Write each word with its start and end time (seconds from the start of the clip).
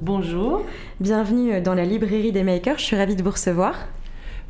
Bonjour. 0.00 0.64
Bienvenue 1.00 1.60
dans 1.60 1.74
la 1.74 1.84
librairie 1.84 2.30
des 2.30 2.44
makers, 2.44 2.78
je 2.78 2.84
suis 2.84 2.96
ravie 2.96 3.16
de 3.16 3.22
vous 3.24 3.32
recevoir. 3.32 3.74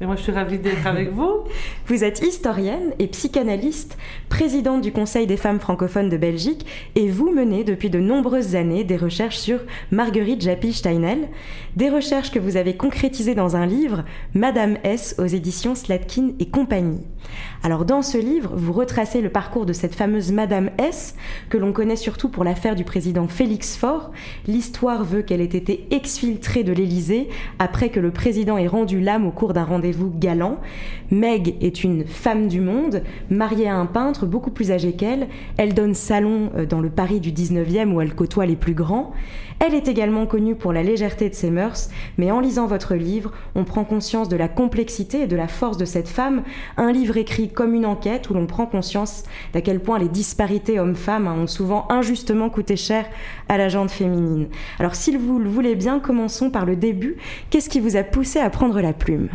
Mais 0.00 0.06
moi, 0.06 0.14
je 0.14 0.22
suis 0.22 0.32
ravie 0.32 0.58
d'être 0.58 0.86
avec 0.86 1.10
vous. 1.10 1.44
Vous 1.86 2.04
êtes 2.04 2.20
historienne 2.20 2.92
et 3.00 3.08
psychanalyste, 3.08 3.96
présidente 4.28 4.80
du 4.80 4.92
Conseil 4.92 5.26
des 5.26 5.36
femmes 5.36 5.58
francophones 5.58 6.08
de 6.08 6.16
Belgique, 6.16 6.66
et 6.94 7.08
vous 7.08 7.32
menez 7.32 7.64
depuis 7.64 7.90
de 7.90 7.98
nombreuses 7.98 8.54
années 8.54 8.84
des 8.84 8.96
recherches 8.96 9.38
sur 9.38 9.60
Marguerite 9.90 10.42
Japy-Steinel, 10.42 11.28
des 11.76 11.88
recherches 11.88 12.30
que 12.30 12.38
vous 12.38 12.56
avez 12.56 12.76
concrétisées 12.76 13.34
dans 13.34 13.56
un 13.56 13.66
livre, 13.66 14.04
Madame 14.34 14.76
S, 14.84 15.16
aux 15.18 15.26
éditions 15.26 15.74
Slatkin 15.74 16.32
et 16.38 16.48
compagnie. 16.48 17.00
Alors, 17.64 17.84
dans 17.84 18.02
ce 18.02 18.18
livre, 18.18 18.52
vous 18.54 18.72
retracez 18.72 19.20
le 19.20 19.30
parcours 19.30 19.66
de 19.66 19.72
cette 19.72 19.94
fameuse 19.94 20.30
Madame 20.30 20.70
S, 20.78 21.16
que 21.50 21.58
l'on 21.58 21.72
connaît 21.72 21.96
surtout 21.96 22.28
pour 22.28 22.44
l'affaire 22.44 22.76
du 22.76 22.84
président 22.84 23.26
Félix 23.26 23.76
Faure. 23.76 24.12
L'histoire 24.46 25.04
veut 25.04 25.22
qu'elle 25.22 25.40
ait 25.40 25.44
été 25.44 25.88
exfiltrée 25.90 26.62
de 26.62 26.72
l'Élysée 26.72 27.28
après 27.58 27.88
que 27.88 28.00
le 28.00 28.12
président 28.12 28.58
ait 28.58 28.68
rendu 28.68 29.00
l'âme 29.00 29.26
au 29.26 29.32
cours 29.32 29.52
d'un 29.52 29.64
rendez 29.64 29.87
vous 29.92 30.10
galant? 30.10 30.58
Meg 31.10 31.56
est 31.60 31.84
une 31.84 32.06
femme 32.06 32.48
du 32.48 32.60
monde, 32.60 33.02
mariée 33.30 33.68
à 33.68 33.76
un 33.76 33.86
peintre 33.86 34.26
beaucoup 34.26 34.50
plus 34.50 34.70
âgé 34.70 34.92
qu'elle. 34.92 35.28
Elle 35.56 35.74
donne 35.74 35.94
salon 35.94 36.50
euh, 36.56 36.66
dans 36.66 36.80
le 36.80 36.90
Paris 36.90 37.20
du 37.20 37.32
19e 37.32 37.92
où 37.92 38.00
elle 38.00 38.14
côtoie 38.14 38.46
les 38.46 38.56
plus 38.56 38.74
grands. 38.74 39.12
Elle 39.60 39.74
est 39.74 39.88
également 39.88 40.26
connue 40.26 40.54
pour 40.54 40.72
la 40.72 40.84
légèreté 40.84 41.28
de 41.28 41.34
ses 41.34 41.50
mœurs, 41.50 41.90
mais 42.16 42.30
en 42.30 42.38
lisant 42.38 42.66
votre 42.66 42.94
livre, 42.94 43.32
on 43.56 43.64
prend 43.64 43.82
conscience 43.82 44.28
de 44.28 44.36
la 44.36 44.46
complexité 44.46 45.22
et 45.22 45.26
de 45.26 45.34
la 45.34 45.48
force 45.48 45.76
de 45.76 45.84
cette 45.84 46.08
femme, 46.08 46.42
un 46.76 46.92
livre 46.92 47.16
écrit 47.16 47.48
comme 47.48 47.74
une 47.74 47.86
enquête 47.86 48.30
où 48.30 48.34
l'on 48.34 48.46
prend 48.46 48.66
conscience 48.66 49.24
d'à 49.52 49.60
quel 49.60 49.80
point 49.80 49.98
les 49.98 50.08
disparités 50.08 50.78
hommes-femmes 50.78 51.26
ont 51.26 51.46
souvent 51.48 51.86
injustement 51.90 52.50
coûté 52.50 52.76
cher 52.76 53.06
à 53.48 53.58
la 53.58 53.68
gente 53.68 53.90
féminine. 53.90 54.46
Alors 54.78 54.94
s'il 54.94 55.18
vous 55.18 55.38
le 55.38 55.48
voulez 55.48 55.74
bien, 55.74 55.98
commençons 55.98 56.50
par 56.50 56.64
le 56.64 56.76
début. 56.76 57.16
Qu'est-ce 57.50 57.68
qui 57.68 57.80
vous 57.80 57.96
a 57.96 58.04
poussé 58.04 58.38
à 58.38 58.50
prendre 58.50 58.80
la 58.80 58.92
plume? 58.92 59.28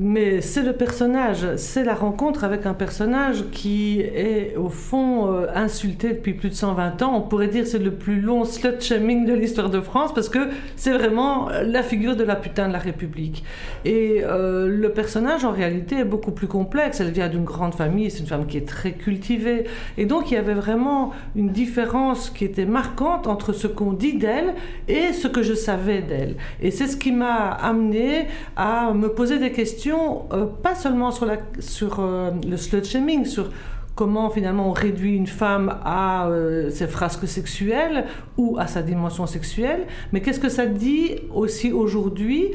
Mais 0.00 0.40
c'est 0.42 0.62
le 0.62 0.74
personnage, 0.74 1.56
c'est 1.56 1.82
la 1.82 1.94
rencontre 1.94 2.44
avec 2.44 2.66
un 2.66 2.74
personnage 2.74 3.46
qui 3.50 4.00
est 4.00 4.54
au 4.56 4.68
fond 4.68 5.26
euh, 5.26 5.48
insulté 5.56 6.10
depuis 6.10 6.34
plus 6.34 6.50
de 6.50 6.54
120 6.54 7.02
ans. 7.02 7.16
On 7.16 7.22
pourrait 7.22 7.48
dire 7.48 7.66
c'est 7.66 7.80
le 7.80 7.90
plus 7.90 8.20
long 8.20 8.44
slut-shaming 8.44 9.26
de 9.26 9.32
l'histoire 9.32 9.70
de 9.70 9.80
France 9.80 10.14
parce 10.14 10.28
que 10.28 10.50
c'est 10.76 10.92
vraiment 10.92 11.48
la 11.48 11.82
figure 11.82 12.14
de 12.14 12.22
la 12.22 12.36
putain 12.36 12.68
de 12.68 12.72
la 12.72 12.78
République. 12.78 13.42
Et 13.84 14.22
euh, 14.22 14.68
le 14.68 14.92
personnage 14.92 15.44
en 15.44 15.50
réalité 15.50 15.96
est 15.96 16.04
beaucoup 16.04 16.30
plus 16.30 16.46
complexe. 16.46 17.00
Elle 17.00 17.10
vient 17.10 17.28
d'une 17.28 17.44
grande 17.44 17.74
famille, 17.74 18.12
c'est 18.12 18.20
une 18.20 18.26
femme 18.26 18.46
qui 18.46 18.56
est 18.56 18.68
très 18.68 18.92
cultivée. 18.92 19.64
Et 19.96 20.06
donc 20.06 20.30
il 20.30 20.34
y 20.34 20.36
avait 20.36 20.54
vraiment 20.54 21.10
une 21.34 21.48
différence 21.48 22.30
qui 22.30 22.44
était 22.44 22.66
marquante 22.66 23.26
entre 23.26 23.52
ce 23.52 23.66
qu'on 23.66 23.94
dit 23.94 24.16
d'elle 24.16 24.54
et 24.86 25.12
ce 25.12 25.26
que 25.26 25.42
je 25.42 25.54
savais 25.54 26.02
d'elle. 26.02 26.36
Et 26.62 26.70
c'est 26.70 26.86
ce 26.86 26.96
qui 26.96 27.10
m'a 27.10 27.48
amené 27.48 28.28
à 28.56 28.92
me 28.92 29.08
poser 29.08 29.40
des 29.40 29.50
questions 29.50 29.87
euh, 29.94 30.46
pas 30.62 30.74
seulement 30.74 31.10
sur, 31.10 31.26
la, 31.26 31.36
sur 31.60 32.00
euh, 32.00 32.30
le 32.48 32.56
slut 32.56 32.84
shaming, 32.84 33.24
sur 33.24 33.50
comment 33.94 34.30
finalement 34.30 34.68
on 34.68 34.72
réduit 34.72 35.16
une 35.16 35.26
femme 35.26 35.76
à 35.84 36.28
euh, 36.28 36.70
ses 36.70 36.86
frasques 36.86 37.26
sexuelles 37.26 38.04
ou 38.36 38.56
à 38.58 38.68
sa 38.68 38.82
dimension 38.82 39.26
sexuelle, 39.26 39.86
mais 40.12 40.20
qu'est-ce 40.20 40.38
que 40.38 40.48
ça 40.48 40.66
dit 40.66 41.16
aussi 41.34 41.72
aujourd'hui 41.72 42.52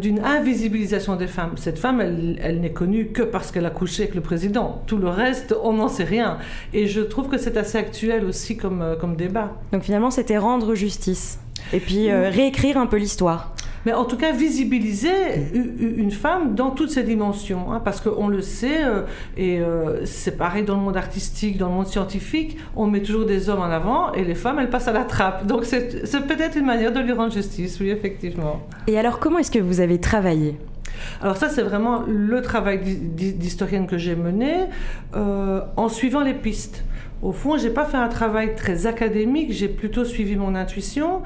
d'une 0.00 0.24
invisibilisation 0.24 1.16
des 1.16 1.26
femmes? 1.26 1.52
Cette 1.56 1.78
femme, 1.78 2.00
elle, 2.00 2.38
elle 2.42 2.60
n'est 2.60 2.72
connue 2.72 3.08
que 3.08 3.22
parce 3.22 3.50
qu'elle 3.50 3.66
a 3.66 3.70
couché 3.70 4.04
avec 4.04 4.14
le 4.14 4.20
président. 4.20 4.82
Tout 4.86 4.98
le 4.98 5.08
reste, 5.08 5.54
on 5.62 5.74
n'en 5.74 5.88
sait 5.88 6.04
rien. 6.04 6.38
Et 6.72 6.86
je 6.86 7.00
trouve 7.00 7.28
que 7.28 7.38
c'est 7.38 7.56
assez 7.56 7.78
actuel 7.78 8.24
aussi 8.24 8.56
comme, 8.56 8.96
comme 9.00 9.16
débat. 9.16 9.56
Donc 9.72 9.82
finalement, 9.82 10.10
c'était 10.10 10.38
rendre 10.38 10.74
justice 10.74 11.40
et 11.72 11.80
puis 11.80 12.12
réécrire 12.12 12.76
un 12.76 12.86
peu 12.86 12.96
l'histoire 12.98 13.52
mais 13.86 13.92
en 13.92 14.04
tout 14.04 14.16
cas 14.16 14.32
visibiliser 14.32 15.12
une 15.54 16.10
femme 16.10 16.54
dans 16.54 16.70
toutes 16.70 16.90
ses 16.90 17.02
dimensions, 17.02 17.72
hein, 17.72 17.80
parce 17.84 18.00
qu'on 18.00 18.28
le 18.28 18.42
sait, 18.42 18.84
euh, 18.84 19.02
et 19.36 19.60
euh, 19.60 20.04
c'est 20.04 20.36
pareil 20.36 20.64
dans 20.64 20.76
le 20.76 20.82
monde 20.82 20.96
artistique, 20.96 21.58
dans 21.58 21.68
le 21.68 21.74
monde 21.74 21.86
scientifique, 21.86 22.56
on 22.76 22.86
met 22.86 23.02
toujours 23.02 23.26
des 23.26 23.48
hommes 23.48 23.60
en 23.60 23.70
avant 23.70 24.12
et 24.12 24.24
les 24.24 24.34
femmes, 24.34 24.58
elles 24.58 24.70
passent 24.70 24.88
à 24.88 24.92
la 24.92 25.04
trappe. 25.04 25.46
Donc 25.46 25.64
c'est 25.64 26.02
peut-être 26.26 26.56
une 26.56 26.66
manière 26.66 26.92
de 26.92 27.00
lui 27.00 27.12
rendre 27.12 27.32
justice, 27.32 27.78
oui, 27.80 27.90
effectivement. 27.90 28.60
Et 28.86 28.98
alors, 28.98 29.18
comment 29.18 29.38
est-ce 29.38 29.50
que 29.50 29.58
vous 29.58 29.80
avez 29.80 29.98
travaillé? 30.00 30.56
Alors 31.20 31.36
ça, 31.36 31.48
c'est 31.48 31.62
vraiment 31.62 32.02
le 32.06 32.42
travail 32.42 32.80
d'historienne 32.80 33.86
que 33.86 33.98
j'ai 33.98 34.16
mené 34.16 34.66
euh, 35.14 35.60
en 35.76 35.88
suivant 35.88 36.20
les 36.20 36.34
pistes. 36.34 36.84
Au 37.20 37.32
fond, 37.32 37.58
j'ai 37.58 37.70
pas 37.70 37.84
fait 37.84 37.96
un 37.96 38.08
travail 38.08 38.54
très 38.54 38.86
académique, 38.86 39.52
j'ai 39.52 39.68
plutôt 39.68 40.04
suivi 40.04 40.36
mon 40.36 40.54
intuition. 40.54 41.22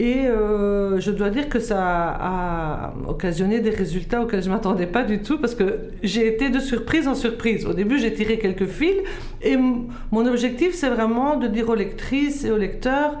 Et 0.00 0.28
euh, 0.28 1.00
je 1.00 1.10
dois 1.10 1.28
dire 1.28 1.48
que 1.48 1.58
ça 1.58 1.76
a 1.80 2.94
occasionné 3.08 3.58
des 3.58 3.70
résultats 3.70 4.22
auxquels 4.22 4.44
je 4.44 4.48
ne 4.48 4.54
m'attendais 4.54 4.86
pas 4.86 5.02
du 5.02 5.22
tout 5.22 5.38
parce 5.38 5.56
que 5.56 5.90
j'ai 6.04 6.28
été 6.28 6.50
de 6.50 6.60
surprise 6.60 7.08
en 7.08 7.16
surprise. 7.16 7.66
Au 7.66 7.72
début, 7.72 7.98
j'ai 7.98 8.14
tiré 8.14 8.38
quelques 8.38 8.66
fils 8.66 8.94
et 9.42 9.56
mon 9.56 10.26
objectif, 10.26 10.72
c'est 10.74 10.88
vraiment 10.88 11.36
de 11.36 11.48
dire 11.48 11.68
aux 11.68 11.74
lectrices 11.74 12.44
et 12.44 12.52
aux 12.52 12.56
lecteurs, 12.56 13.18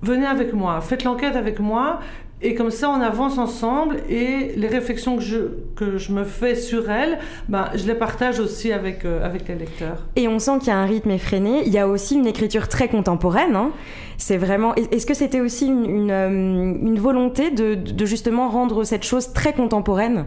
venez 0.00 0.24
avec 0.24 0.54
moi, 0.54 0.80
faites 0.80 1.04
l'enquête 1.04 1.36
avec 1.36 1.60
moi 1.60 2.00
et 2.42 2.54
comme 2.54 2.70
ça, 2.70 2.90
on 2.90 3.00
avance 3.00 3.38
ensemble 3.38 4.02
et 4.08 4.52
les 4.56 4.68
réflexions 4.68 5.16
que 5.16 5.22
je, 5.22 5.38
que 5.76 5.96
je 5.96 6.12
me 6.12 6.24
fais 6.24 6.54
sur 6.54 6.90
elle, 6.90 7.18
ben, 7.48 7.70
je 7.74 7.86
les 7.86 7.94
partage 7.94 8.38
aussi 8.38 8.70
avec, 8.70 9.04
euh, 9.04 9.24
avec 9.24 9.48
les 9.48 9.54
lecteurs. 9.54 10.04
Et 10.16 10.28
on 10.28 10.38
sent 10.38 10.58
qu'il 10.58 10.68
y 10.68 10.72
a 10.72 10.78
un 10.78 10.84
rythme 10.84 11.10
effréné. 11.10 11.62
Il 11.64 11.72
y 11.72 11.78
a 11.78 11.88
aussi 11.88 12.16
une 12.16 12.26
écriture 12.26 12.68
très 12.68 12.88
contemporaine. 12.88 13.56
Hein. 13.56 13.70
C'est 14.18 14.36
vraiment. 14.36 14.74
Est-ce 14.74 15.06
que 15.06 15.14
c'était 15.14 15.40
aussi 15.40 15.66
une, 15.66 15.88
une, 15.88 16.10
euh, 16.10 16.28
une 16.28 16.98
volonté 16.98 17.50
de, 17.50 17.74
de, 17.74 18.04
justement 18.04 18.48
rendre 18.48 18.84
cette 18.84 19.04
chose 19.04 19.32
très 19.32 19.52
contemporaine? 19.54 20.26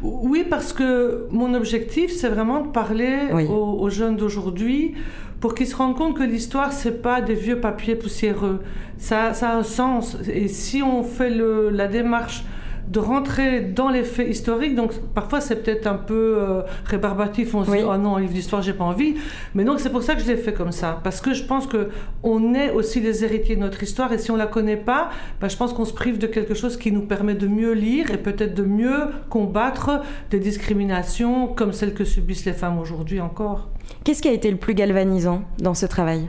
Oui, 0.00 0.44
parce 0.48 0.72
que 0.72 1.26
mon 1.30 1.54
objectif, 1.54 2.12
c'est 2.12 2.28
vraiment 2.28 2.60
de 2.60 2.68
parler 2.68 3.16
aux, 3.32 3.80
aux 3.80 3.90
jeunes 3.90 4.16
d'aujourd'hui 4.16 4.94
pour 5.40 5.54
qu'ils 5.54 5.68
se 5.68 5.76
rendent 5.76 5.96
compte 5.96 6.16
que 6.16 6.24
l'histoire, 6.24 6.72
c'est 6.72 7.02
pas 7.02 7.20
des 7.20 7.34
vieux 7.34 7.60
papiers 7.60 7.94
poussiéreux. 7.94 8.60
Ça, 8.98 9.32
a 9.40 9.56
un 9.56 9.62
sens. 9.62 10.16
Et 10.28 10.48
si 10.48 10.82
on 10.82 11.04
fait 11.04 11.30
la 11.30 11.86
démarche 11.86 12.44
de 12.88 12.98
rentrer 12.98 13.60
dans 13.60 13.88
les 13.88 14.02
faits 14.02 14.28
historiques. 14.28 14.74
Donc 14.74 14.92
parfois 15.14 15.40
c'est 15.40 15.62
peut-être 15.62 15.86
un 15.86 15.94
peu 15.94 16.36
euh, 16.38 16.62
rébarbatif, 16.84 17.54
on 17.54 17.64
se 17.64 17.70
dit 17.70 17.78
oh 17.84 17.96
non, 17.96 18.16
un 18.16 18.20
livre 18.20 18.32
d'histoire, 18.32 18.62
j'ai 18.62 18.72
pas 18.72 18.84
envie. 18.84 19.14
Mais 19.54 19.64
donc 19.64 19.80
c'est 19.80 19.90
pour 19.90 20.02
ça 20.02 20.14
que 20.14 20.22
je 20.22 20.26
l'ai 20.26 20.36
fait 20.36 20.52
comme 20.52 20.72
ça, 20.72 21.00
parce 21.04 21.20
que 21.20 21.34
je 21.34 21.44
pense 21.44 21.66
que 21.66 21.88
on 22.22 22.54
est 22.54 22.70
aussi 22.70 23.00
les 23.00 23.24
héritiers 23.24 23.56
de 23.56 23.60
notre 23.60 23.82
histoire 23.82 24.12
et 24.12 24.18
si 24.18 24.30
on 24.30 24.36
la 24.36 24.46
connaît 24.46 24.76
pas, 24.76 25.10
ben, 25.40 25.48
je 25.48 25.56
pense 25.56 25.72
qu'on 25.72 25.84
se 25.84 25.92
prive 25.92 26.18
de 26.18 26.26
quelque 26.26 26.54
chose 26.54 26.76
qui 26.76 26.92
nous 26.92 27.02
permet 27.02 27.34
de 27.34 27.46
mieux 27.46 27.72
lire 27.72 28.10
et 28.10 28.18
peut-être 28.18 28.54
de 28.54 28.64
mieux 28.64 29.08
combattre 29.28 30.02
des 30.30 30.40
discriminations 30.40 31.48
comme 31.48 31.72
celles 31.72 31.94
que 31.94 32.04
subissent 32.04 32.44
les 32.44 32.52
femmes 32.52 32.78
aujourd'hui 32.78 33.20
encore. 33.20 33.68
Qu'est-ce 34.04 34.22
qui 34.22 34.28
a 34.28 34.32
été 34.32 34.50
le 34.50 34.56
plus 34.56 34.74
galvanisant 34.74 35.42
dans 35.58 35.74
ce 35.74 35.86
travail? 35.86 36.28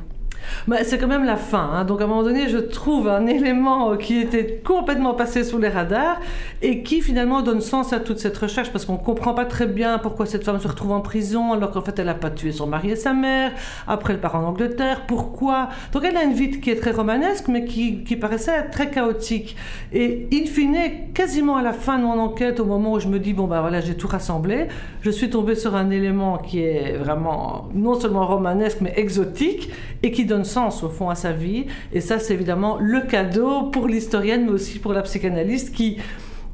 Bah, 0.67 0.77
c'est 0.83 0.97
quand 0.97 1.07
même 1.07 1.25
la 1.25 1.35
fin. 1.35 1.69
Hein. 1.73 1.85
Donc 1.85 2.01
à 2.01 2.03
un 2.03 2.07
moment 2.07 2.23
donné, 2.23 2.49
je 2.49 2.57
trouve 2.57 3.07
un 3.07 3.25
élément 3.25 3.95
qui 3.97 4.19
était 4.19 4.61
complètement 4.63 5.13
passé 5.13 5.43
sous 5.43 5.57
les 5.57 5.69
radars 5.69 6.19
et 6.61 6.83
qui 6.83 7.01
finalement 7.01 7.41
donne 7.41 7.61
sens 7.61 7.93
à 7.93 7.99
toute 7.99 8.19
cette 8.19 8.37
recherche 8.37 8.71
parce 8.71 8.85
qu'on 8.85 8.93
ne 8.93 8.97
comprend 8.97 9.33
pas 9.33 9.45
très 9.45 9.67
bien 9.67 9.97
pourquoi 9.97 10.25
cette 10.25 10.43
femme 10.43 10.59
se 10.59 10.67
retrouve 10.67 10.91
en 10.91 11.01
prison 11.01 11.53
alors 11.53 11.71
qu'en 11.71 11.81
fait 11.81 11.97
elle 11.99 12.07
n'a 12.07 12.13
pas 12.13 12.29
tué 12.29 12.51
son 12.51 12.67
mari 12.67 12.91
et 12.91 12.95
sa 12.95 13.13
mère. 13.13 13.51
Après 13.87 14.13
elle 14.13 14.21
part 14.21 14.35
en 14.35 14.43
Angleterre. 14.43 15.03
Pourquoi? 15.07 15.69
Donc 15.93 16.03
elle 16.03 16.17
a 16.17 16.23
une 16.23 16.33
vie 16.33 16.59
qui 16.59 16.69
est 16.69 16.79
très 16.79 16.91
romanesque 16.91 17.47
mais 17.47 17.65
qui, 17.65 18.03
qui 18.03 18.15
paraissait 18.15 18.69
très 18.69 18.89
chaotique. 18.89 19.55
Et 19.93 20.27
in 20.33 20.45
fine, 20.45 20.77
quasiment 21.13 21.57
à 21.57 21.61
la 21.61 21.73
fin 21.73 21.97
de 21.97 22.03
mon 22.03 22.19
enquête, 22.19 22.59
au 22.59 22.65
moment 22.65 22.93
où 22.93 22.99
je 22.99 23.07
me 23.07 23.19
dis 23.19 23.33
bon 23.33 23.47
bah 23.47 23.61
voilà 23.61 23.81
j'ai 23.81 23.95
tout 23.95 24.07
rassemblé, 24.07 24.67
je 25.01 25.09
suis 25.09 25.29
tombée 25.29 25.55
sur 25.55 25.75
un 25.75 25.89
élément 25.89 26.37
qui 26.37 26.61
est 26.61 26.97
vraiment 26.97 27.69
non 27.73 27.99
seulement 27.99 28.25
romanesque 28.25 28.79
mais 28.81 28.93
exotique 28.97 29.69
et 30.03 30.11
qui 30.11 30.25
donne 30.29 30.45
sens 30.45 30.83
au 30.83 30.89
fond 30.89 31.09
à 31.09 31.15
sa 31.15 31.33
vie. 31.33 31.65
Et 31.91 32.01
ça, 32.01 32.19
c'est 32.19 32.33
évidemment 32.33 32.77
le 32.79 33.01
cadeau 33.01 33.63
pour 33.63 33.87
l'historienne, 33.87 34.45
mais 34.45 34.51
aussi 34.51 34.79
pour 34.79 34.93
la 34.93 35.01
psychanalyste 35.01 35.73
qui 35.73 35.97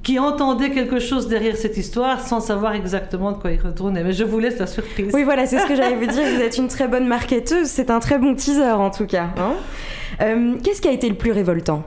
qui 0.06 0.19
entendait 0.19 0.69
quelque 0.69 1.00
chose 1.00 1.27
derrière 1.27 1.57
cette 1.57 1.77
histoire 1.77 2.22
sans 2.22 2.39
savoir 2.39 2.75
exactement 2.75 3.31
de 3.31 3.38
quoi 3.38 3.51
il 3.51 3.60
retournait. 3.60 4.04
Mais 4.04 4.13
je 4.13 4.24
vous 4.24 4.38
laisse 4.38 4.60
la 4.60 4.68
surprise. 4.68 5.10
Oui, 5.16 5.24
voilà, 5.24 5.48
c'est 5.48 5.57
ce 5.57 5.66
que 5.66 5.75
j'allais 5.75 5.95
vous 5.95 6.06
dire. 6.06 6.22
Vous 6.36 6.42
êtes 6.42 6.60
une 6.60 6.68
très 6.68 6.88
bonne 6.88 7.07
marketeuse. 7.07 7.66
C'est 7.66 7.89
un 7.89 8.00
très 8.00 8.19
bon 8.19 8.36
teaser, 8.36 8.77
en 8.77 8.92
tout 8.92 9.07
cas. 9.07 9.30
Hein. 9.36 9.54
Euh, 10.22 10.57
qu'est-ce 10.63 10.80
qui 10.80 10.88
a 10.88 10.92
été 10.92 11.10
le 11.10 11.16
plus 11.16 11.31
révoltant? 11.31 11.83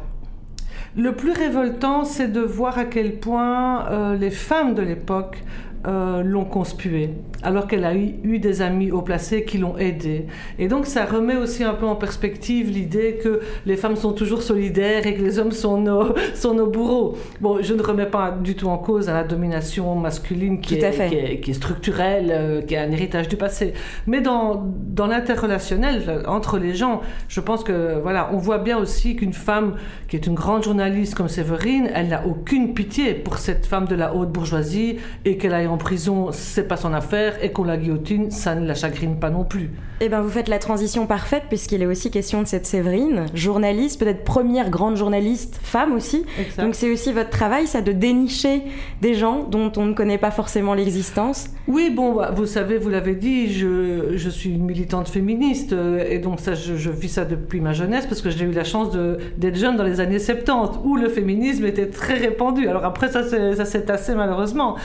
Le 0.96 1.12
plus 1.12 1.30
révoltant, 1.30 2.02
c'est 2.02 2.26
de 2.26 2.40
voir 2.40 2.76
à 2.76 2.86
quel 2.86 3.20
point 3.20 3.86
euh, 3.88 4.16
les 4.16 4.30
femmes 4.30 4.74
de 4.74 4.82
l'époque 4.82 5.44
euh, 5.86 6.24
l'ont 6.24 6.44
conspuée, 6.44 7.10
alors 7.42 7.68
qu'elle 7.68 7.84
a 7.84 7.94
eu, 7.94 8.38
des 8.40 8.62
amis 8.62 8.90
haut 8.90 9.02
placés 9.02 9.44
qui 9.44 9.58
l'ont 9.58 9.78
aidée. 9.78 10.26
Et 10.58 10.66
donc 10.66 10.86
ça 10.86 11.04
remet 11.04 11.36
aussi 11.36 11.62
un 11.62 11.74
peu 11.74 11.86
en 11.86 11.94
perspective 11.94 12.68
l'idée 12.68 13.20
que 13.22 13.40
les 13.64 13.76
femmes 13.76 13.94
sont 13.94 14.12
toujours 14.12 14.42
solidaires 14.42 15.06
et 15.06 15.14
que 15.14 15.22
les 15.22 15.38
hommes 15.38 15.52
sont 15.52 15.80
nos, 15.80 16.14
sont 16.34 16.54
nos 16.54 16.66
bourreaux. 16.66 17.16
Bon, 17.40 17.62
je 17.62 17.74
ne 17.74 17.82
remets 17.82 18.06
pas 18.06 18.32
du 18.32 18.56
tout 18.56 18.66
en 18.66 18.76
cause 18.78 19.06
la 19.06 19.22
domination 19.22 19.94
masculine 19.94 20.60
qui, 20.60 20.74
est, 20.74 21.40
qui, 21.40 21.50
est, 21.50 21.54
structurelle, 21.54 22.30
euh, 22.32 22.60
qui 22.60 22.74
est 22.74 22.78
un 22.78 22.90
héritage 22.90 23.28
du 23.28 23.36
passé. 23.36 23.72
Mais 24.08 24.20
dans, 24.20 24.66
dans 24.88 25.06
l'interrelationnel 25.06 26.24
entre 26.26 26.58
les 26.58 26.74
gens, 26.74 27.02
je 27.28 27.40
pense 27.40 27.62
que 27.62 28.00
voilà, 28.00 28.30
on 28.32 28.38
voit 28.38 28.58
bien 28.58 28.78
aussi 28.78 29.14
qu'une 29.14 29.32
femme 29.32 29.76
qui 30.08 30.16
est 30.16 30.26
une 30.26 30.34
grande 30.34 30.64
journaliste 30.64 31.14
comme 31.14 31.28
Séverine, 31.28 31.88
elle 31.94 32.08
n'a 32.08 32.26
aucune 32.26 32.74
pitié 32.74 33.14
pour 33.14 33.38
cette 33.38 33.64
femme 33.64 33.86
de 33.86 33.94
la 33.94 34.14
haute 34.14 34.32
bourgeoisie 34.32 34.96
et 35.24 35.36
qu'elle 35.36 35.54
a 35.54 35.67
en 35.68 35.76
prison, 35.76 36.28
c'est 36.32 36.66
pas 36.66 36.76
son 36.76 36.92
affaire, 36.92 37.42
et 37.42 37.52
qu'on 37.52 37.64
la 37.64 37.76
guillotine, 37.76 38.30
ça 38.30 38.54
ne 38.54 38.66
la 38.66 38.74
chagrine 38.74 39.18
pas 39.18 39.30
non 39.30 39.44
plus. 39.44 39.70
Eh 40.00 40.08
bien, 40.08 40.20
vous 40.20 40.28
faites 40.28 40.48
la 40.48 40.60
transition 40.60 41.06
parfaite, 41.06 41.44
puisqu'il 41.48 41.82
est 41.82 41.86
aussi 41.86 42.10
question 42.10 42.40
de 42.42 42.46
cette 42.46 42.66
Séverine, 42.66 43.26
journaliste, 43.34 43.98
peut-être 43.98 44.22
première 44.22 44.70
grande 44.70 44.96
journaliste 44.96 45.58
femme 45.60 45.92
aussi. 45.92 46.24
Donc, 46.58 46.76
c'est 46.76 46.92
aussi 46.92 47.12
votre 47.12 47.30
travail, 47.30 47.66
ça, 47.66 47.80
de 47.80 47.90
dénicher 47.90 48.62
des 49.02 49.14
gens 49.14 49.42
dont 49.42 49.72
on 49.76 49.86
ne 49.86 49.94
connaît 49.94 50.18
pas 50.18 50.30
forcément 50.30 50.74
l'existence. 50.74 51.48
Oui, 51.66 51.90
bon, 51.90 52.14
bah, 52.14 52.30
vous 52.32 52.46
savez, 52.46 52.78
vous 52.78 52.90
l'avez 52.90 53.16
dit, 53.16 53.52
je, 53.52 54.16
je, 54.16 54.30
suis 54.30 54.50
une 54.50 54.64
militante 54.64 55.08
féministe, 55.08 55.72
euh, 55.72 56.04
et 56.08 56.18
donc 56.18 56.38
ça, 56.38 56.54
je, 56.54 56.76
je, 56.76 56.90
vis 56.90 57.08
ça 57.08 57.24
depuis 57.24 57.60
ma 57.60 57.72
jeunesse, 57.72 58.06
parce 58.06 58.22
que 58.22 58.30
j'ai 58.30 58.44
eu 58.44 58.52
la 58.52 58.64
chance 58.64 58.96
d'être 59.36 59.56
jeune 59.56 59.76
dans 59.76 59.84
les 59.84 59.98
années 59.98 60.20
70, 60.20 60.78
où 60.84 60.96
le 60.96 61.08
féminisme 61.08 61.66
était 61.66 61.88
très 61.88 62.14
répandu. 62.14 62.68
Alors 62.68 62.84
après, 62.84 63.10
ça 63.10 63.24
s'est 63.24 63.82
tassé 63.82 64.14
malheureusement. 64.14 64.76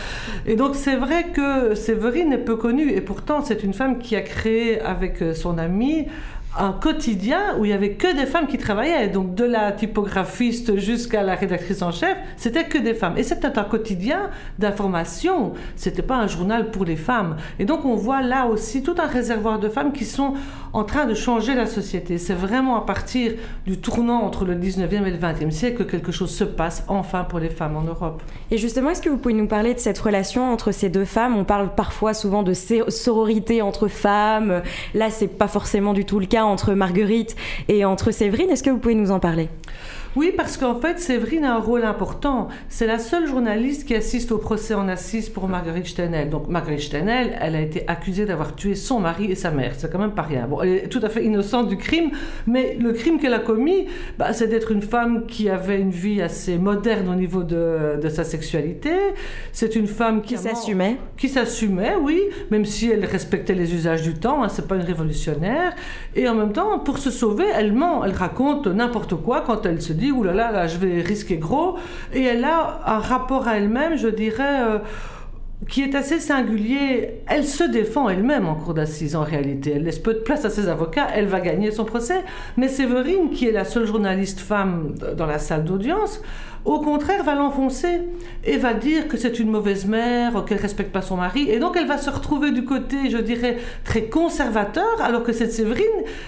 Et 0.47 0.55
donc, 0.55 0.72
c'est 0.73 0.95
vrai 0.95 1.27
que 1.33 1.75
Séverine 1.75 2.33
est 2.33 2.37
peu 2.37 2.55
connue, 2.55 2.91
et 2.91 3.01
pourtant, 3.01 3.43
c'est 3.43 3.63
une 3.63 3.73
femme 3.73 3.99
qui 3.99 4.15
a 4.15 4.21
créé 4.21 4.79
avec 4.81 5.21
euh, 5.21 5.33
son 5.33 5.57
amie 5.57 6.07
un 6.57 6.71
quotidien 6.71 7.57
où 7.57 7.65
il 7.65 7.71
y 7.71 7.73
avait 7.73 7.93
que 7.93 8.15
des 8.15 8.25
femmes 8.25 8.47
qui 8.47 8.57
travaillaient. 8.57 9.07
Donc 9.07 9.35
de 9.35 9.43
la 9.43 9.71
typographiste 9.71 10.77
jusqu'à 10.77 11.23
la 11.23 11.35
rédactrice 11.35 11.81
en 11.81 11.91
chef, 11.91 12.17
c'était 12.37 12.65
que 12.65 12.77
des 12.77 12.93
femmes. 12.93 13.17
Et 13.17 13.23
c'était 13.23 13.57
un 13.57 13.63
quotidien 13.63 14.29
d'information. 14.59 15.53
C'était 15.75 16.01
pas 16.01 16.17
un 16.17 16.27
journal 16.27 16.71
pour 16.71 16.85
les 16.85 16.95
femmes. 16.95 17.37
Et 17.59 17.65
donc 17.65 17.85
on 17.85 17.95
voit 17.95 18.21
là 18.21 18.45
aussi 18.45 18.83
tout 18.83 18.95
un 18.99 19.07
réservoir 19.07 19.59
de 19.59 19.69
femmes 19.69 19.93
qui 19.93 20.05
sont 20.05 20.33
en 20.73 20.83
train 20.83 21.05
de 21.05 21.13
changer 21.13 21.55
la 21.55 21.65
société. 21.65 22.17
C'est 22.17 22.33
vraiment 22.33 22.77
à 22.77 22.81
partir 22.81 23.33
du 23.65 23.77
tournant 23.77 24.23
entre 24.23 24.45
le 24.45 24.55
19e 24.55 25.05
et 25.05 25.11
le 25.11 25.17
20e 25.17 25.51
siècle 25.51 25.85
que 25.85 25.91
quelque 25.91 26.11
chose 26.11 26.31
se 26.31 26.43
passe 26.43 26.83
enfin 26.87 27.23
pour 27.23 27.39
les 27.39 27.49
femmes 27.49 27.77
en 27.77 27.83
Europe. 27.83 28.21
Et 28.51 28.57
justement, 28.57 28.89
est-ce 28.91 29.01
que 29.01 29.09
vous 29.09 29.17
pouvez 29.17 29.33
nous 29.33 29.47
parler 29.47 29.73
de 29.73 29.79
cette 29.79 29.99
relation 29.99 30.51
entre 30.51 30.71
ces 30.71 30.89
deux 30.89 31.05
femmes? 31.05 31.35
On 31.35 31.43
parle 31.43 31.73
parfois 31.73 32.13
souvent 32.13 32.43
de 32.43 32.53
sororité 32.53 33.61
entre 33.61 33.87
femmes. 33.87 34.61
Là, 34.93 35.09
c'est 35.09 35.27
pas 35.27 35.47
forcément 35.47 35.93
du 35.93 36.05
tout 36.05 36.19
le 36.19 36.25
cas 36.25 36.42
entre 36.43 36.73
Marguerite 36.73 37.35
et 37.67 37.85
entre 37.85 38.11
Séverine. 38.11 38.49
Est-ce 38.49 38.63
que 38.63 38.69
vous 38.69 38.77
pouvez 38.77 38.95
nous 38.95 39.11
en 39.11 39.19
parler? 39.19 39.49
Oui, 40.15 40.31
parce 40.35 40.57
qu'en 40.57 40.75
fait, 40.79 40.99
Séverine 40.99 41.43
a 41.43 41.55
un 41.55 41.59
rôle 41.59 41.83
important. 41.83 42.47
C'est 42.69 42.85
la 42.85 42.99
seule 42.99 43.27
journaliste 43.27 43.87
qui 43.87 43.95
assiste 43.95 44.31
au 44.31 44.37
procès 44.37 44.75
en 44.75 44.87
assise 44.87 45.29
pour 45.29 45.47
Marguerite 45.47 45.87
Stenel. 45.87 46.29
Donc, 46.29 46.47
Marguerite 46.49 46.81
Stenel, 46.81 47.35
elle 47.41 47.55
a 47.55 47.61
été 47.61 47.83
accusée 47.87 48.25
d'avoir 48.25 48.55
tué 48.55 48.75
son 48.75 48.99
mari 48.99 49.31
et 49.31 49.35
sa 49.35 49.49
mère. 49.49 49.73
C'est 49.75 49.91
quand 49.91 49.97
même 49.97 50.11
pas 50.11 50.21
rien. 50.21 50.45
Bon, 50.45 50.61
elle 50.61 50.69
est 50.69 50.87
tout 50.87 50.99
à 51.01 51.09
fait 51.09 51.25
innocente 51.25 51.67
du 51.67 51.77
crime, 51.77 52.11
mais 52.45 52.77
le 52.79 52.93
crime 52.93 53.19
qu'elle 53.19 53.33
a 53.33 53.39
commis, 53.39 53.87
bah, 54.19 54.33
c'est 54.33 54.47
d'être 54.47 54.71
une 54.71 54.83
femme 54.83 55.25
qui 55.25 55.49
avait 55.49 55.79
une 55.79 55.89
vie 55.89 56.21
assez 56.21 56.59
moderne 56.59 57.09
au 57.09 57.15
niveau 57.15 57.41
de, 57.41 57.99
de 57.99 58.09
sa 58.09 58.23
sexualité. 58.23 58.91
C'est 59.51 59.75
une 59.75 59.87
femme 59.87 60.21
qui, 60.21 60.37
s'assumait. 60.37 60.97
Qui 61.17 61.27
s'assumait, 61.27 61.95
oui, 61.99 62.21
même 62.51 62.65
si 62.65 62.91
elle 62.91 63.05
respectait 63.05 63.55
les 63.55 63.73
usages 63.73 64.03
du 64.03 64.13
temps. 64.13 64.43
Hein, 64.43 64.49
c'est 64.49 64.67
pas 64.67 64.75
une 64.75 64.83
révolutionnaire. 64.83 65.73
Et 66.15 66.29
en 66.29 66.35
même 66.35 66.53
temps, 66.53 66.77
pour 66.77 66.99
se 66.99 67.09
sauver, 67.09 67.45
elle 67.55 67.73
ment. 67.73 68.05
Elle 68.05 68.13
raconte 68.13 68.67
n'importe 68.67 69.15
quoi 69.15 69.41
quand 69.41 69.65
elle 69.65 69.81
se 69.81 69.93
dit 69.93 70.02
dit, 70.11 70.23
là, 70.23 70.51
là, 70.51 70.67
je 70.67 70.77
vais 70.77 71.01
risquer 71.01 71.37
gros. 71.37 71.77
Et 72.13 72.23
elle 72.23 72.43
a 72.43 72.81
un 72.85 72.99
rapport 72.99 73.47
à 73.47 73.57
elle-même, 73.57 73.97
je 73.97 74.07
dirais, 74.07 74.61
euh, 74.61 74.79
qui 75.69 75.81
est 75.83 75.95
assez 75.95 76.19
singulier. 76.19 77.21
Elle 77.27 77.45
se 77.45 77.63
défend 77.63 78.09
elle-même 78.09 78.47
en 78.47 78.55
cour 78.55 78.73
d'assises, 78.73 79.15
en 79.15 79.23
réalité. 79.23 79.73
Elle 79.75 79.83
laisse 79.83 79.99
peu 79.99 80.13
de 80.13 80.19
place 80.19 80.45
à 80.45 80.49
ses 80.49 80.67
avocats, 80.67 81.07
elle 81.13 81.27
va 81.27 81.39
gagner 81.39 81.71
son 81.71 81.85
procès. 81.85 82.23
Mais 82.57 82.67
Séverine, 82.67 83.29
qui 83.29 83.47
est 83.47 83.51
la 83.51 83.65
seule 83.65 83.85
journaliste 83.85 84.39
femme 84.39 84.95
dans 85.17 85.25
la 85.25 85.39
salle 85.39 85.63
d'audience, 85.63 86.21
au 86.65 86.79
contraire, 86.79 87.23
va 87.23 87.35
l'enfoncer 87.35 88.01
et 88.45 88.57
va 88.57 88.73
dire 88.73 89.07
que 89.07 89.17
c'est 89.17 89.39
une 89.39 89.49
mauvaise 89.49 89.85
mère, 89.85 90.45
qu'elle 90.45 90.59
respecte 90.59 90.91
pas 90.91 91.01
son 91.01 91.17
mari. 91.17 91.49
Et 91.49 91.59
donc, 91.59 91.75
elle 91.77 91.87
va 91.87 91.97
se 91.97 92.09
retrouver 92.09 92.51
du 92.51 92.63
côté, 92.63 93.09
je 93.09 93.17
dirais, 93.17 93.57
très 93.83 94.03
conservateur, 94.03 95.01
alors 95.01 95.23
que 95.23 95.33
cette 95.33 95.51
Séverine, 95.51 95.83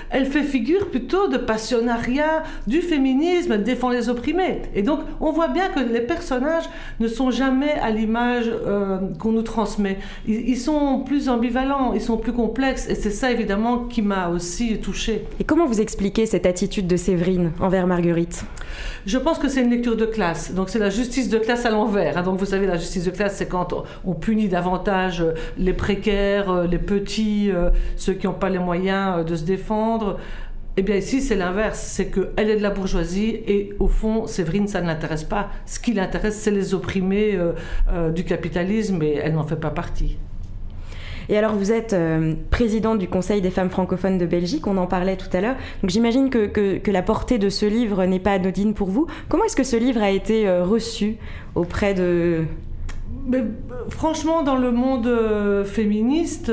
elle 0.09 0.25
fait 0.25 0.43
figure 0.43 0.89
plutôt 0.89 1.27
de 1.27 1.37
passionnariat, 1.37 2.43
du 2.67 2.81
féminisme, 2.81 3.57
défend 3.59 3.89
les 3.89 4.09
opprimés. 4.09 4.61
Et 4.73 4.81
donc, 4.81 4.99
on 5.21 5.31
voit 5.31 5.47
bien 5.47 5.69
que 5.69 5.79
les 5.79 6.01
personnages 6.01 6.69
ne 6.99 7.07
sont 7.07 7.31
jamais 7.31 7.71
à 7.81 7.91
l'image 7.91 8.45
euh, 8.49 8.99
qu'on 9.19 9.31
nous 9.31 9.41
transmet. 9.41 9.99
Ils, 10.27 10.49
ils, 10.49 10.57
sont 10.57 10.99
plus 10.99 11.29
ambivalents, 11.29 11.93
ils 11.93 12.01
sont 12.01 12.17
plus 12.17 12.33
complexes. 12.33 12.89
Et 12.89 12.95
c'est 12.95 13.11
ça, 13.11 13.31
évidemment, 13.31 13.85
qui 13.85 14.01
m'a 14.01 14.27
aussi 14.29 14.79
touchée. 14.79 15.25
Et 15.39 15.45
comment 15.45 15.65
vous 15.65 15.79
expliquez 15.79 16.25
cette 16.25 16.45
attitude 16.45 16.87
de 16.87 16.97
Séverine 16.97 17.51
envers 17.61 17.87
Marguerite? 17.87 18.43
Je 19.05 19.17
pense 19.17 19.39
que 19.39 19.47
c'est 19.47 19.61
une 19.61 19.69
lecture 19.69 19.95
de 19.95 20.05
classe 20.05 20.24
donc 20.53 20.69
c'est 20.69 20.79
la 20.79 20.89
justice 20.89 21.29
de 21.29 21.37
classe 21.37 21.65
à 21.65 21.69
l'envers. 21.69 22.17
Hein. 22.17 22.23
Donc 22.23 22.39
vous 22.39 22.45
savez, 22.45 22.67
la 22.67 22.77
justice 22.77 23.05
de 23.05 23.11
classe, 23.11 23.35
c'est 23.35 23.47
quand 23.47 23.73
on 24.05 24.13
punit 24.13 24.47
davantage 24.47 25.21
euh, 25.21 25.33
les 25.57 25.73
précaires, 25.73 26.49
euh, 26.49 26.67
les 26.67 26.79
petits, 26.79 27.51
euh, 27.51 27.69
ceux 27.95 28.13
qui 28.13 28.27
n'ont 28.27 28.33
pas 28.33 28.49
les 28.49 28.59
moyens 28.59 29.25
de 29.25 29.35
se 29.35 29.43
défendre. 29.43 30.17
Eh 30.77 30.81
bien 30.81 30.95
ici, 30.95 31.21
c'est 31.21 31.35
l'inverse. 31.35 31.79
C'est 31.79 32.07
qu'elle 32.07 32.49
est 32.49 32.57
de 32.57 32.63
la 32.63 32.69
bourgeoisie 32.69 33.29
et 33.47 33.73
au 33.79 33.87
fond, 33.87 34.27
Séverine, 34.27 34.67
ça 34.67 34.81
ne 34.81 34.87
l'intéresse 34.87 35.23
pas. 35.23 35.49
Ce 35.65 35.79
qui 35.79 35.93
l'intéresse, 35.93 36.37
c'est 36.37 36.51
les 36.51 36.73
opprimés 36.73 37.39
du 38.13 38.25
capitalisme 38.25 39.01
et 39.01 39.13
elle 39.23 39.35
n'en 39.35 39.45
fait 39.45 39.55
pas 39.55 39.69
partie. 39.69 40.17
Et 41.29 41.37
alors, 41.37 41.53
vous 41.53 41.71
êtes 41.71 41.93
euh, 41.93 42.33
présidente 42.51 42.99
du 42.99 43.07
Conseil 43.07 43.41
des 43.41 43.49
femmes 43.49 43.69
francophones 43.69 44.17
de 44.17 44.25
Belgique, 44.25 44.67
on 44.67 44.77
en 44.77 44.87
parlait 44.87 45.17
tout 45.17 45.29
à 45.33 45.41
l'heure. 45.41 45.55
Donc, 45.81 45.89
j'imagine 45.89 46.29
que, 46.29 46.45
que, 46.47 46.91
la 46.91 47.01
portée 47.01 47.37
de 47.37 47.49
ce 47.49 47.65
livre 47.65 48.05
n'est 48.05 48.19
pas 48.19 48.33
anodine 48.33 48.73
pour 48.73 48.89
vous. 48.89 49.07
Comment 49.29 49.45
est-ce 49.45 49.55
que 49.55 49.63
ce 49.63 49.75
livre 49.75 50.01
a 50.01 50.11
été 50.11 50.47
euh, 50.47 50.63
reçu 50.63 51.17
auprès 51.55 51.93
de... 51.93 52.43
Mais, 53.27 53.43
franchement, 53.89 54.43
dans 54.43 54.55
le 54.55 54.71
monde 54.71 55.07
euh, 55.07 55.63
féministe, 55.63 56.51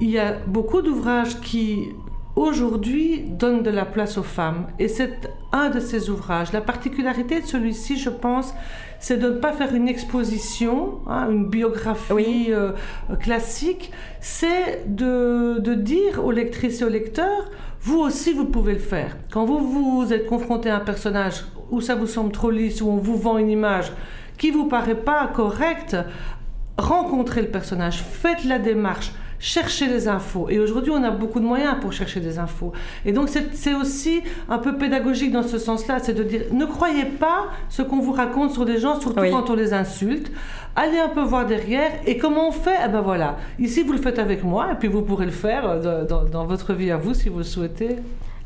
il 0.00 0.10
y 0.10 0.18
a 0.18 0.34
beaucoup 0.46 0.82
d'ouvrages 0.82 1.40
qui 1.40 1.88
aujourd'hui 2.36 3.24
donne 3.26 3.62
de 3.62 3.70
la 3.70 3.86
place 3.86 4.18
aux 4.18 4.22
femmes. 4.22 4.66
Et 4.78 4.88
c'est 4.88 5.30
un 5.52 5.70
de 5.70 5.80
ces 5.80 6.10
ouvrages. 6.10 6.52
La 6.52 6.60
particularité 6.60 7.40
de 7.40 7.46
celui-ci, 7.46 7.98
je 7.98 8.10
pense, 8.10 8.54
c'est 9.00 9.18
de 9.18 9.28
ne 9.28 9.38
pas 9.38 9.52
faire 9.52 9.74
une 9.74 9.88
exposition, 9.88 11.00
hein, 11.06 11.30
une 11.30 11.48
biographie 11.48 12.46
euh, 12.50 12.72
classique, 13.20 13.90
c'est 14.20 14.84
de, 14.86 15.58
de, 15.58 15.74
dire 15.74 16.24
aux 16.24 16.32
lectrices 16.32 16.80
et 16.80 16.84
aux 16.84 16.88
lecteurs, 16.88 17.50
vous 17.80 17.98
aussi, 17.98 18.32
vous 18.32 18.46
pouvez 18.46 18.72
le 18.72 18.78
faire. 18.78 19.16
Quand 19.30 19.44
vous 19.44 19.58
vous 19.58 20.12
êtes 20.12 20.26
confronté 20.26 20.70
à 20.70 20.76
un 20.76 20.80
personnage 20.80 21.44
où 21.70 21.80
ça 21.80 21.94
vous 21.94 22.06
semble 22.06 22.32
trop 22.32 22.50
lisse, 22.50 22.80
où 22.80 22.88
on 22.88 22.96
vous 22.96 23.16
vend 23.16 23.38
une 23.38 23.50
image 23.50 23.92
qui 24.38 24.50
vous 24.50 24.66
paraît 24.66 24.96
pas 24.96 25.26
correcte, 25.28 25.96
rencontrez 26.78 27.42
le 27.42 27.48
personnage, 27.48 28.02
faites 28.02 28.44
la 28.44 28.58
démarche, 28.58 29.12
chercher 29.46 29.86
les 29.86 30.08
infos. 30.08 30.48
Et 30.50 30.58
aujourd'hui, 30.58 30.92
on 30.92 31.04
a 31.04 31.12
beaucoup 31.12 31.38
de 31.38 31.44
moyens 31.44 31.76
pour 31.80 31.92
chercher 31.92 32.18
des 32.18 32.40
infos. 32.40 32.72
Et 33.04 33.12
donc, 33.12 33.28
c'est 33.28 33.74
aussi 33.74 34.22
un 34.48 34.58
peu 34.58 34.76
pédagogique 34.76 35.30
dans 35.30 35.44
ce 35.44 35.58
sens-là, 35.58 36.00
c'est 36.02 36.14
de 36.14 36.24
dire, 36.24 36.42
ne 36.50 36.64
croyez 36.64 37.04
pas 37.04 37.46
ce 37.68 37.82
qu'on 37.82 38.00
vous 38.00 38.10
raconte 38.10 38.50
sur 38.50 38.64
des 38.64 38.78
gens, 38.78 39.00
surtout 39.00 39.22
quand 39.30 39.48
on 39.48 39.54
les 39.54 39.72
insulte. 39.72 40.32
Allez 40.74 40.98
un 40.98 41.08
peu 41.08 41.22
voir 41.22 41.46
derrière. 41.46 41.92
Et 42.06 42.18
comment 42.18 42.48
on 42.48 42.52
fait? 42.52 42.76
Eh 42.84 42.88
ben 42.88 43.00
voilà, 43.00 43.36
ici, 43.60 43.82
vous 43.82 43.92
le 43.92 43.98
faites 43.98 44.18
avec 44.18 44.42
moi, 44.42 44.72
et 44.72 44.74
puis 44.74 44.88
vous 44.88 45.02
pourrez 45.02 45.26
le 45.26 45.30
faire 45.30 45.62
euh, 45.64 46.04
dans, 46.04 46.24
dans 46.24 46.44
votre 46.44 46.74
vie 46.74 46.90
à 46.90 46.96
vous, 46.96 47.14
si 47.14 47.28
vous 47.28 47.38
le 47.38 47.44
souhaitez. 47.44 47.96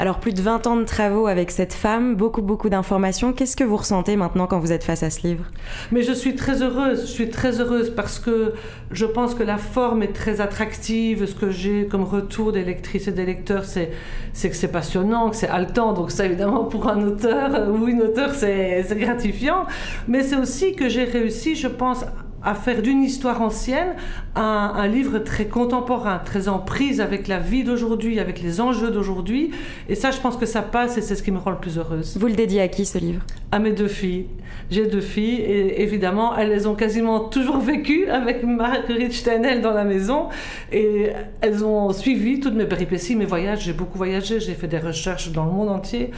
Alors 0.00 0.18
plus 0.18 0.32
de 0.32 0.40
20 0.40 0.66
ans 0.66 0.76
de 0.76 0.84
travaux 0.84 1.26
avec 1.26 1.50
cette 1.50 1.74
femme, 1.74 2.14
beaucoup 2.14 2.40
beaucoup 2.40 2.70
d'informations. 2.70 3.34
Qu'est-ce 3.34 3.54
que 3.54 3.64
vous 3.64 3.76
ressentez 3.76 4.16
maintenant 4.16 4.46
quand 4.46 4.58
vous 4.58 4.72
êtes 4.72 4.82
face 4.82 5.02
à 5.02 5.10
ce 5.10 5.26
livre? 5.26 5.44
Mais 5.92 6.02
je 6.02 6.14
suis 6.14 6.34
très 6.34 6.62
heureuse, 6.62 7.02
je 7.02 7.06
suis 7.12 7.28
très 7.28 7.60
heureuse 7.60 7.90
parce 7.94 8.18
que 8.18 8.54
je 8.92 9.04
pense 9.04 9.34
que 9.34 9.42
la 9.42 9.58
forme 9.58 10.02
est 10.02 10.14
très 10.14 10.40
attractive. 10.40 11.26
Ce 11.26 11.34
que 11.34 11.50
j'ai 11.50 11.86
comme 11.86 12.04
retour 12.04 12.50
des 12.50 12.64
lectrices 12.64 13.08
et 13.08 13.12
des 13.12 13.26
lecteurs, 13.26 13.66
c'est, 13.66 13.90
que 14.32 14.56
c'est 14.56 14.72
passionnant, 14.72 15.28
que 15.28 15.36
c'est 15.36 15.48
haletant. 15.48 15.92
Donc 15.92 16.12
ça 16.12 16.24
évidemment 16.24 16.64
pour 16.64 16.88
un 16.88 17.02
auteur 17.02 17.68
ou 17.68 17.86
une 17.86 18.00
auteure, 18.00 18.34
c'est 18.34 18.86
gratifiant. 18.92 19.66
Mais 20.08 20.22
c'est 20.22 20.36
aussi 20.36 20.74
que 20.74 20.88
j'ai 20.88 21.04
réussi, 21.04 21.56
je 21.56 21.68
pense, 21.68 22.06
à 22.42 22.54
faire 22.54 22.82
d'une 22.82 23.02
histoire 23.02 23.42
ancienne 23.42 23.94
un, 24.34 24.72
un, 24.74 24.88
livre 24.88 25.18
très 25.18 25.46
contemporain, 25.46 26.20
très 26.24 26.48
en 26.48 26.58
prise 26.58 27.00
avec 27.00 27.28
la 27.28 27.38
vie 27.38 27.64
d'aujourd'hui, 27.64 28.18
avec 28.18 28.40
les 28.40 28.60
enjeux 28.60 28.90
d'aujourd'hui. 28.90 29.50
Et 29.88 29.94
ça, 29.94 30.10
je 30.10 30.18
pense 30.18 30.36
que 30.36 30.46
ça 30.46 30.62
passe 30.62 30.96
et 30.96 31.02
c'est 31.02 31.14
ce 31.14 31.22
qui 31.22 31.32
me 31.32 31.38
rend 31.38 31.50
le 31.50 31.58
plus 31.58 31.78
heureuse. 31.78 32.16
Vous 32.18 32.26
le 32.26 32.34
dédiez 32.34 32.60
à 32.62 32.68
qui 32.68 32.84
ce 32.86 32.98
livre? 32.98 33.22
À 33.52 33.58
mes 33.58 33.72
deux 33.72 33.88
filles. 33.88 34.26
J'ai 34.70 34.86
deux 34.86 35.00
filles 35.00 35.40
et 35.40 35.82
évidemment, 35.82 36.36
elles 36.36 36.68
ont 36.68 36.74
quasiment 36.74 37.20
toujours 37.20 37.58
vécu 37.58 38.08
avec 38.08 38.44
Marguerite 38.44 39.12
Steinel 39.12 39.60
dans 39.60 39.72
la 39.72 39.84
maison 39.84 40.28
et 40.72 41.10
elles 41.40 41.64
ont 41.64 41.92
suivi 41.92 42.40
toutes 42.40 42.54
mes 42.54 42.66
péripéties, 42.66 43.16
mes 43.16 43.24
voyages. 43.24 43.64
J'ai 43.64 43.72
beaucoup 43.72 43.98
voyagé, 43.98 44.40
j'ai 44.40 44.54
fait 44.54 44.68
des 44.68 44.78
recherches 44.78 45.32
dans 45.32 45.44
le 45.44 45.50
monde 45.50 45.68
entier 45.68 46.10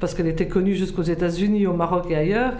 parce 0.00 0.14
qu'elle 0.14 0.26
était 0.26 0.48
connue 0.48 0.74
jusqu'aux 0.74 1.02
États-Unis, 1.02 1.66
au 1.66 1.72
Maroc 1.72 2.06
et 2.10 2.16
ailleurs. 2.16 2.54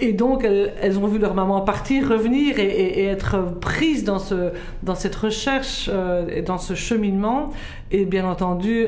Et 0.00 0.12
donc, 0.12 0.44
elles, 0.44 0.72
elles, 0.80 0.98
ont 0.98 1.06
vu 1.06 1.18
leur 1.18 1.34
maman 1.34 1.60
partir, 1.60 2.08
revenir 2.08 2.58
et, 2.58 2.64
et, 2.64 3.00
et 3.00 3.04
être 3.06 3.58
prises 3.60 4.04
dans, 4.04 4.18
ce, 4.18 4.52
dans 4.82 4.94
cette 4.94 5.14
recherche 5.14 5.90
euh, 5.92 6.26
et 6.34 6.42
dans 6.42 6.58
ce 6.58 6.74
cheminement. 6.74 7.50
Et 7.90 8.06
bien 8.06 8.24
entendu, 8.24 8.86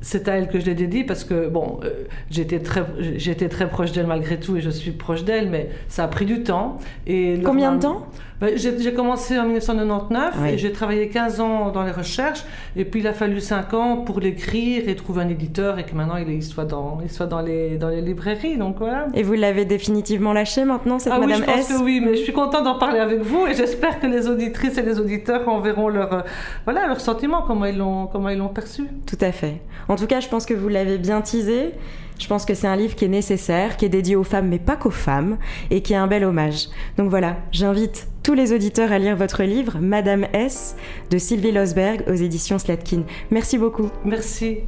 c'est 0.00 0.28
à 0.28 0.36
elle 0.36 0.48
que 0.48 0.60
je 0.60 0.66
l'ai 0.66 0.74
dédié 0.74 1.04
parce 1.04 1.24
que, 1.24 1.48
bon, 1.48 1.80
euh, 1.84 2.04
j'étais 2.30 2.60
très, 2.60 2.84
j'étais 3.16 3.48
très 3.48 3.68
proche 3.68 3.92
d'elle 3.92 4.06
malgré 4.06 4.38
tout 4.38 4.56
et 4.56 4.60
je 4.60 4.70
suis 4.70 4.92
proche 4.92 5.24
d'elle, 5.24 5.50
mais 5.50 5.68
ça 5.88 6.04
a 6.04 6.08
pris 6.08 6.24
du 6.24 6.42
temps. 6.42 6.78
Et 7.06 7.40
Combien 7.44 7.74
de 7.74 7.82
temps? 7.82 8.06
Ben, 8.40 8.56
j'ai 8.56 8.94
commencé 8.94 9.36
en 9.38 9.44
1999 9.44 10.34
oui. 10.40 10.48
et 10.50 10.58
j'ai 10.58 10.70
travaillé 10.70 11.08
15 11.08 11.40
ans 11.40 11.70
dans 11.70 11.82
les 11.82 11.90
recherches. 11.90 12.44
Et 12.76 12.84
puis 12.84 13.00
il 13.00 13.06
a 13.06 13.12
fallu 13.12 13.40
5 13.40 13.74
ans 13.74 13.96
pour 13.98 14.20
l'écrire 14.20 14.88
et 14.88 14.94
trouver 14.94 15.22
un 15.22 15.28
éditeur 15.28 15.78
et 15.78 15.84
que 15.84 15.94
maintenant 15.94 16.16
il, 16.16 16.42
soit, 16.42 16.64
dans, 16.64 16.98
il 17.02 17.10
soit 17.10 17.26
dans, 17.26 17.40
les, 17.40 17.78
dans 17.78 17.88
les 17.88 18.00
librairies. 18.00 18.56
Donc 18.56 18.76
voilà. 18.78 19.06
Et 19.14 19.22
vous 19.22 19.32
l'avez 19.32 19.64
définitivement 19.64 20.32
lâché 20.32 20.64
maintenant, 20.64 20.98
cette 20.98 21.12
ah, 21.12 21.18
Madame 21.18 21.40
oui, 21.40 21.44
je 21.46 21.52
pense 21.52 21.70
S 21.70 21.78
que 21.78 21.82
oui, 21.82 22.00
mais 22.00 22.14
je 22.14 22.22
suis 22.22 22.32
contente 22.32 22.64
d'en 22.64 22.78
parler 22.78 23.00
avec 23.00 23.20
vous 23.20 23.46
et 23.46 23.54
j'espère 23.54 23.98
que 23.98 24.06
les 24.06 24.28
auditrices 24.28 24.78
et 24.78 24.82
les 24.82 25.00
auditeurs 25.00 25.48
en 25.48 25.60
verront 25.60 25.88
leur, 25.88 26.24
voilà, 26.64 26.86
leurs 26.86 27.00
sentiments, 27.00 27.42
comment 27.42 27.66
ils 27.66 27.76
l'ont 27.76 28.48
perçu. 28.48 28.84
Tout 29.06 29.18
à 29.20 29.32
fait. 29.32 29.60
En 29.88 29.96
tout 29.96 30.06
cas, 30.06 30.20
je 30.20 30.28
pense 30.28 30.46
que 30.46 30.54
vous 30.54 30.68
l'avez 30.68 30.98
bien 30.98 31.20
teasé. 31.22 31.72
Je 32.18 32.26
pense 32.26 32.44
que 32.44 32.54
c'est 32.54 32.66
un 32.66 32.76
livre 32.76 32.94
qui 32.94 33.04
est 33.04 33.08
nécessaire, 33.08 33.76
qui 33.76 33.84
est 33.84 33.88
dédié 33.88 34.16
aux 34.16 34.24
femmes, 34.24 34.48
mais 34.48 34.58
pas 34.58 34.76
qu'aux 34.76 34.90
femmes, 34.90 35.38
et 35.70 35.82
qui 35.82 35.92
est 35.92 35.96
un 35.96 36.06
bel 36.06 36.24
hommage. 36.24 36.68
Donc 36.96 37.10
voilà, 37.10 37.36
j'invite 37.52 38.08
tous 38.22 38.34
les 38.34 38.52
auditeurs 38.52 38.92
à 38.92 38.98
lire 38.98 39.16
votre 39.16 39.42
livre, 39.42 39.78
Madame 39.80 40.26
S, 40.32 40.76
de 41.10 41.18
Sylvie 41.18 41.52
Losberg, 41.52 42.02
aux 42.08 42.14
éditions 42.14 42.58
Slatkin. 42.58 43.04
Merci 43.30 43.56
beaucoup. 43.56 43.90
Merci. 44.04 44.58